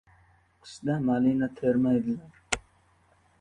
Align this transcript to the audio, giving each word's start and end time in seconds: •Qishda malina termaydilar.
•Qishda 0.63 0.95
malina 1.09 1.49
termaydilar. 1.59 2.41